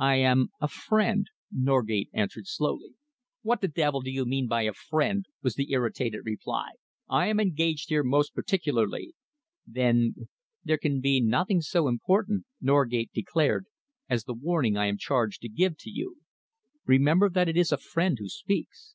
"I 0.00 0.14
am 0.14 0.48
a 0.62 0.68
friend," 0.68 1.26
Norgate 1.52 2.08
answered 2.14 2.46
slowly. 2.46 2.94
"What 3.42 3.60
the 3.60 3.68
devil 3.68 4.00
do 4.00 4.10
you 4.10 4.24
mean 4.24 4.46
by 4.48 4.62
'a 4.62 4.72
friend'?" 4.72 5.26
was 5.42 5.56
the 5.56 5.72
irritated 5.72 6.22
reply. 6.24 6.70
"I 7.06 7.26
am 7.26 7.38
engaged 7.38 7.90
here 7.90 8.02
most 8.02 8.34
particularly." 8.34 9.12
"There 9.66 10.78
can 10.80 11.02
be 11.02 11.20
nothing 11.20 11.60
so 11.60 11.86
important," 11.86 12.46
Norgate 12.62 13.12
declared, 13.12 13.66
"as 14.08 14.24
the 14.24 14.32
warning 14.32 14.78
I 14.78 14.86
am 14.86 14.96
charged 14.96 15.42
to 15.42 15.50
give 15.50 15.76
to 15.80 15.90
you. 15.90 16.16
Remember 16.86 17.28
that 17.28 17.50
it 17.50 17.58
is 17.58 17.70
a 17.70 17.76
friend 17.76 18.16
who 18.18 18.30
speaks. 18.30 18.94